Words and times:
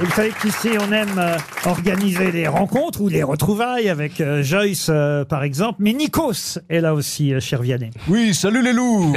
Vous 0.00 0.10
savez 0.10 0.32
qu'ici, 0.42 0.70
on 0.80 0.90
aime 0.92 1.18
euh, 1.18 1.36
organiser 1.66 2.32
les 2.32 2.48
rencontres 2.48 3.00
ou 3.00 3.08
les 3.08 3.22
retrouvailles 3.22 3.88
avec 3.88 4.20
euh, 4.20 4.42
Joyce, 4.42 4.88
euh, 4.90 5.24
par 5.24 5.44
exemple. 5.44 5.76
Mais 5.78 5.92
Nikos 5.92 6.58
est 6.68 6.80
là 6.80 6.94
aussi, 6.94 7.32
euh, 7.32 7.40
cher 7.40 7.62
Vianney. 7.62 7.90
Oui, 8.08 8.34
salut 8.34 8.62
les 8.62 8.72
loups 8.72 9.14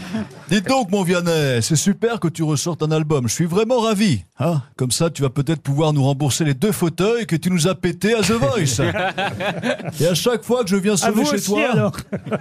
Dites 0.50 0.66
donc, 0.66 0.90
mon 0.90 1.02
Vianney, 1.02 1.60
c'est 1.60 1.76
super 1.76 2.20
que 2.20 2.28
tu 2.28 2.42
ressortes 2.42 2.82
un 2.82 2.90
album. 2.90 3.28
Je 3.28 3.34
suis 3.34 3.46
vraiment 3.46 3.80
ravi. 3.80 4.24
Hein 4.40 4.62
Comme 4.76 4.90
ça, 4.90 5.10
tu 5.10 5.22
vas 5.22 5.30
peut-être 5.30 5.62
pouvoir 5.62 5.92
nous 5.92 6.02
rembourser 6.02 6.44
les 6.44 6.54
deux 6.54 6.72
fauteuils 6.72 7.26
que 7.26 7.36
tu 7.36 7.50
nous 7.50 7.68
as 7.68 7.74
pétés 7.74 8.14
à 8.14 8.20
The 8.20 8.32
Voice. 8.32 8.80
Et 10.00 10.06
à 10.06 10.14
chaque 10.14 10.42
fois 10.42 10.64
que 10.64 10.70
je 10.70 10.76
viens 10.76 10.94
À 10.94 10.96
sonner 10.96 11.14
vous 11.14 11.24
chez 11.26 11.36
aussi, 11.36 11.50
toi... 11.50 11.70
alors. 11.70 11.92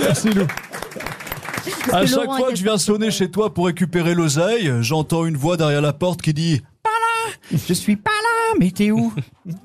Merci, 0.00 0.30
Lou. 0.30 0.46
À 1.92 2.00
que 2.00 2.06
chaque 2.06 2.24
Laurent 2.24 2.36
fois 2.36 2.50
que 2.50 2.56
je 2.56 2.62
viens 2.64 2.78
sonner 2.78 3.10
chez 3.10 3.30
toi 3.30 3.52
pour 3.52 3.66
récupérer 3.66 4.14
l'oseille, 4.14 4.72
j'entends 4.80 5.24
une 5.26 5.36
voix 5.36 5.56
derrière 5.56 5.80
la 5.82 5.92
porte 5.92 6.22
qui 6.22 6.32
dit 6.34 6.62
Pas 6.82 6.90
là 6.90 7.58
Je 7.68 7.72
suis 7.74 7.96
pas 7.96 8.10
là, 8.10 8.56
mais 8.60 8.70
t'es 8.70 8.90
où? 8.90 9.12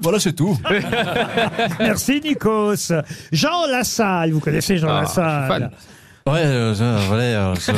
Voilà, 0.01 0.19
c'est 0.19 0.33
tout. 0.33 0.57
Merci, 1.79 2.21
Nikos. 2.21 2.91
Jean 3.31 3.65
Lassalle, 3.67 4.31
vous 4.31 4.39
connaissez 4.39 4.77
Jean 4.77 4.89
Ah, 4.89 5.03
je 5.05 5.09
suis 5.11 5.21
Lassalle 5.21 5.47
fan. 5.47 5.71
Ouais, 6.25 6.39
euh, 6.45 6.73
je 6.73 7.07
voulais, 7.09 7.35
euh, 7.35 7.53
je, 7.55 7.73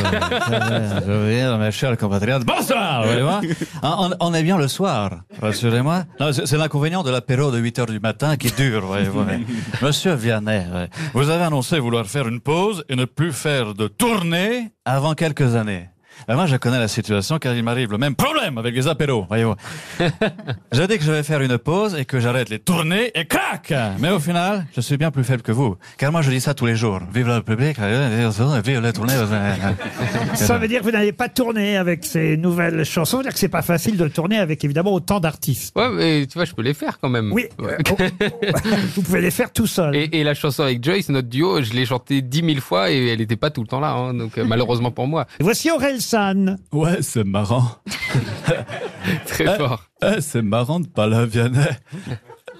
je 1.05 1.29
viens, 1.29 1.57
mes 1.57 1.71
chers 1.71 1.97
compatriotes. 1.97 2.45
Bonsoir, 2.45 3.03
voyez-moi. 3.05 3.41
Ah, 3.81 3.95
On, 3.99 4.11
on 4.19 4.33
est 4.35 4.43
bien 4.43 4.57
le 4.59 4.67
soir, 4.67 5.21
rassurez-moi. 5.41 6.03
Non, 6.19 6.31
c'est 6.31 6.45
c'est 6.45 6.57
l'inconvénient 6.57 7.01
de 7.01 7.09
l'apéro 7.09 7.49
de 7.51 7.57
8 7.57 7.79
heures 7.79 7.85
du 7.87 7.99
matin 7.99 8.37
qui 8.37 8.51
dure, 8.51 8.85
voyez-vous. 8.85 9.23
mais- 9.23 9.39
Monsieur 9.81 10.13
Vianney, 10.13 10.59
ouais, 10.73 10.89
vous 11.15 11.29
avez 11.29 11.43
annoncé 11.43 11.79
vouloir 11.79 12.05
faire 12.05 12.27
une 12.27 12.39
pause 12.39 12.83
et 12.87 12.95
ne 12.95 13.05
plus 13.05 13.33
faire 13.33 13.73
de 13.73 13.87
tournée 13.87 14.69
avant 14.85 15.15
quelques 15.15 15.55
années. 15.55 15.89
Ben, 16.27 16.35
moi, 16.35 16.45
je 16.45 16.55
connais 16.57 16.79
la 16.79 16.87
situation 16.87 17.37
car 17.39 17.53
il 17.55 17.63
m'arrive 17.63 17.91
le 17.91 17.97
même 17.97 18.15
problème 18.15 18.57
avec 18.57 18.73
les 18.75 18.87
apéros, 18.87 19.25
voyez-vous. 19.27 19.55
J'ai 20.71 20.87
dit 20.87 20.97
que 20.97 21.03
je 21.03 21.11
vais 21.11 21.23
faire 21.23 21.41
une 21.41 21.57
pause 21.57 21.95
et 21.95 22.05
que 22.05 22.19
j'arrête 22.19 22.49
les 22.49 22.59
tournées 22.59 23.11
et 23.15 23.25
crac 23.25 23.73
Mais 23.99 24.09
au 24.09 24.19
final, 24.19 24.65
je 24.75 24.81
suis 24.81 24.97
bien 24.97 25.11
plus 25.11 25.23
faible 25.23 25.41
que 25.41 25.51
vous. 25.51 25.75
Car 25.97 26.11
moi, 26.11 26.21
je 26.21 26.29
dis 26.29 26.41
ça 26.41 26.53
tous 26.53 26.65
les 26.65 26.75
jours. 26.75 26.99
Vive 27.13 27.27
la 27.27 27.35
République, 27.35 27.77
vive 27.79 28.81
les 28.81 28.93
tournées. 28.93 29.13
Ça 30.35 30.57
veut 30.57 30.67
dire 30.67 30.79
que 30.79 30.85
vous 30.85 30.91
n'allez 30.91 31.11
pas 31.11 31.29
tourner 31.29 31.77
avec 31.77 32.05
ces 32.05 32.37
nouvelles 32.37 32.83
chansons. 32.85 33.05
Ça 33.15 33.17
veut 33.17 33.23
dire 33.23 33.33
que 33.33 33.39
c'est 33.39 33.47
pas 33.49 33.61
facile 33.61 33.97
de 33.97 34.07
tourner 34.07 34.37
avec 34.37 34.63
évidemment 34.63 34.93
autant 34.93 35.19
d'artistes. 35.19 35.75
Ouais, 35.77 35.89
mais 35.89 36.25
tu 36.25 36.33
vois, 36.37 36.45
je 36.45 36.53
peux 36.53 36.61
les 36.61 36.73
faire 36.73 36.99
quand 36.99 37.09
même. 37.09 37.31
Oui, 37.31 37.45
Ouais. 37.59 37.77
euh, 38.01 38.09
oh, 38.51 38.69
vous 38.95 39.01
pouvez 39.01 39.21
les 39.21 39.31
faire 39.31 39.51
tout 39.53 39.67
seul. 39.67 39.95
Et, 39.95 40.09
et 40.11 40.23
la 40.23 40.33
chanson 40.33 40.63
avec 40.63 40.83
Joyce, 40.83 41.09
notre 41.09 41.29
duo, 41.29 41.61
je 41.61 41.73
l'ai 41.73 41.85
chantée 41.85 42.21
dix 42.21 42.41
mille 42.43 42.61
fois 42.61 42.91
et 42.91 43.07
elle 43.07 43.19
n'était 43.19 43.35
pas 43.35 43.49
tout 43.49 43.61
le 43.61 43.67
temps 43.67 43.79
là, 43.79 43.91
hein, 43.93 44.13
donc 44.13 44.37
euh, 44.37 44.43
malheureusement 44.45 44.91
pour 44.91 45.07
moi. 45.07 45.25
Et 45.39 45.43
Voici 45.43 45.71
Aurel 45.71 46.01
San. 46.05 46.57
Ouais, 46.71 47.01
c'est 47.01 47.23
marrant. 47.23 47.65
Très 49.27 49.45
Eh, 49.45 49.57
fort. 49.57 49.83
eh, 50.03 50.21
c'est 50.21 50.41
marrant 50.41 50.79
de 50.79 50.87
parler 50.87 51.17
à 51.17 51.25
Vianney. 51.25 51.59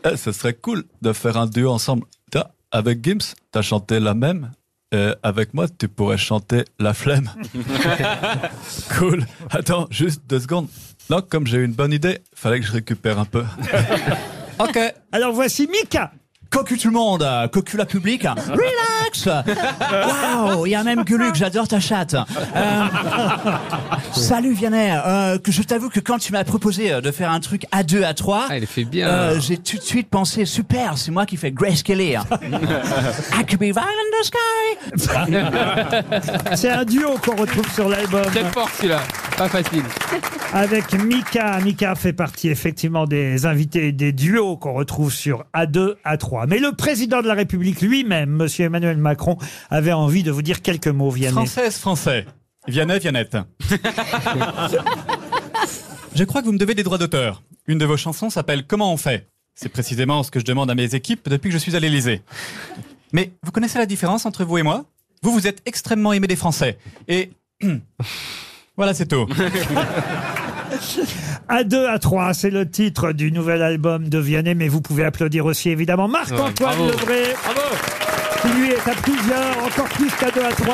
Eh, 0.04 0.18
ce 0.18 0.32
serait 0.32 0.54
cool 0.56 0.84
de 1.02 1.14
faire 1.14 1.38
un 1.38 1.48
duo 1.48 1.70
ensemble. 1.72 2.06
Tiens, 2.32 2.46
avec 2.72 3.04
Gims, 3.04 3.34
t'as 3.52 3.62
chanté 3.62 4.00
la 4.00 4.14
même. 4.14 4.52
Et 4.92 5.12
avec 5.24 5.54
moi, 5.54 5.66
tu 5.68 5.88
pourrais 5.88 6.18
chanter 6.18 6.64
la 6.80 6.94
flemme. 6.94 7.30
cool. 8.98 9.26
Attends, 9.50 9.88
juste 9.90 10.22
deux 10.28 10.40
secondes. 10.40 10.68
Non, 11.10 11.22
comme 11.22 11.46
j'ai 11.48 11.58
eu 11.58 11.66
une 11.66 11.74
bonne 11.74 11.94
idée, 11.94 12.20
fallait 12.34 12.60
que 12.60 12.66
je 12.66 12.72
récupère 12.72 13.20
un 13.20 13.26
peu. 13.26 13.44
Ok. 14.58 14.80
Alors 15.12 15.34
voici 15.34 15.68
Mika. 15.68 16.14
Cocu 16.56 16.78
tout 16.78 16.88
le 16.88 16.94
monde, 16.94 17.22
euh, 17.22 17.50
cocu 17.50 17.76
la 17.76 17.86
public. 17.86 18.24
Relax. 18.24 19.26
Waouh, 20.46 20.66
il 20.66 20.70
y 20.70 20.76
a 20.76 20.84
même 20.84 21.04
Guluc, 21.04 21.36
j'adore 21.36 21.68
ta 21.68 21.82
chatte. 21.82 22.14
Euh, 22.56 22.84
salut 24.14 24.54
Vianney, 24.54 24.92
euh, 25.06 25.38
que 25.38 25.52
je 25.52 25.62
t'avoue 25.64 25.90
que 25.90 26.00
quand 26.00 26.18
tu 26.18 26.32
m'as 26.32 26.46
proposé 26.46 27.02
de 27.02 27.12
faire 27.12 27.30
un 27.30 27.42
truc 27.42 27.66
à 27.74 27.84
deux, 27.84 28.04
à 28.06 28.14
trois, 28.14 28.46
Ah, 28.50 28.56
elle 28.56 28.68
fait 28.68 28.86
bien. 28.86 29.06
euh, 29.06 29.40
j'ai 29.42 29.58
tout 29.58 29.76
de 29.76 29.82
suite 29.82 30.10
pensé 30.10 30.46
super, 30.46 30.98
c'est 30.98 31.12
moi 31.12 31.26
qui 31.26 31.36
fais 31.36 31.52
Grace 31.52 31.84
Kelly. 31.84 32.14
I 32.14 32.18
could 33.46 33.60
be 33.60 33.74
right 33.76 33.86
in 33.86 34.10
the 34.14 34.24
sky. 34.24 34.78
C'est 36.56 36.70
un 36.70 36.86
duo 36.86 37.18
qu'on 37.24 37.36
retrouve 37.36 37.70
sur 37.74 37.90
l'album 37.90 38.24
Très 38.28 38.46
fort 38.46 38.70
celui-là. 38.78 39.02
Pas 39.38 39.50
facile. 39.50 39.84
avec 40.54 40.94
Mika. 40.94 41.60
Mika 41.60 41.96
fait 41.96 42.14
partie 42.14 42.48
effectivement 42.48 43.06
des 43.06 43.46
invités 43.46 43.92
des 43.92 44.14
duos 44.14 44.56
qu'on 44.56 44.74
retrouve 44.74 45.12
sur 45.12 45.46
A2, 45.54 45.96
A3. 46.06 46.48
Mais 46.48 46.60
le 46.60 46.72
président 46.72 47.22
de 47.22 47.28
la 47.28 47.34
République 47.34 47.82
lui-même, 47.82 48.30
Monsieur 48.30 48.66
Emmanuel 48.66 48.98
Macron, 48.98 49.38
avait 49.70 49.92
envie 49.92 50.24
de 50.24 50.32
vous 50.32 50.42
dire 50.42 50.62
quelques 50.62 50.88
mots, 50.88 51.10
Vianney. 51.10 51.34
Française, 51.34 51.78
français. 51.78 52.26
Vianney, 52.68 52.98
Viannette. 53.00 53.36
je 56.16 56.24
crois 56.24 56.40
que 56.42 56.46
vous 56.46 56.54
me 56.54 56.58
devez 56.58 56.74
des 56.74 56.84
droits 56.84 56.98
d'auteur. 56.98 57.44
Une 57.68 57.78
de 57.78 57.86
vos 57.86 57.98
chansons 57.98 58.30
s'appelle 58.30 58.66
Comment 58.66 58.94
on 58.94 58.98
fait? 58.98 59.28
C'est 59.54 59.70
précisément 59.70 60.24
ce 60.24 60.32
que 60.32 60.40
je 60.40 60.46
demande 60.46 60.72
à 60.72 60.76
mes 60.76 60.96
équipes 60.96 61.28
depuis 61.28 61.50
que 61.50 61.54
je 61.54 61.60
suis 61.60 61.76
à 61.76 61.82
l'Élysée. 61.82 62.22
Mais 63.12 63.34
vous 63.44 63.52
connaissez 63.52 63.80
la 63.80 63.86
différence 63.86 64.26
entre 64.26 64.46
vous 64.46 64.58
et 64.58 64.64
moi? 64.64 64.86
Vous, 65.22 65.32
vous 65.34 65.48
êtes 65.48 65.62
extrêmement 65.66 66.14
aimé 66.14 66.28
des 66.28 66.38
Français. 66.38 66.78
Et... 67.10 67.32
voilà, 68.78 68.94
c'est 68.94 69.08
tout. 69.08 69.26
A2, 71.50 71.98
A3, 71.98 72.34
c'est 72.34 72.50
le 72.50 72.70
titre 72.70 73.12
du 73.12 73.32
nouvel 73.32 73.62
album 73.62 74.10
de 74.10 74.18
Vianney, 74.18 74.56
mais 74.56 74.68
vous 74.68 74.82
pouvez 74.82 75.06
applaudir 75.06 75.46
aussi 75.46 75.70
évidemment 75.70 76.08
Marc-Antoine. 76.08 76.88
Lebré, 76.88 77.36
Bravo 77.44 77.62
qui 78.42 78.48
lui 78.60 78.72
est 78.72 78.88
à 78.88 78.96
plusieurs, 79.02 79.64
encore 79.66 79.90
plus 79.90 80.08
qu'A2, 80.08 80.40
A3. 80.52 80.74